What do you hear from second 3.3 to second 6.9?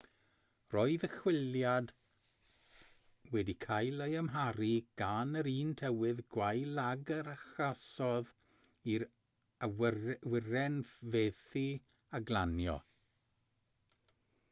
wedi cael ei amharu gan yr un tywydd gwael